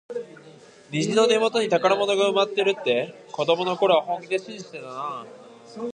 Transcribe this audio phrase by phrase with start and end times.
[0.89, 5.25] 虹の根元には宝物が埋まっているって、子どもの頃は本気で信じてたなあ。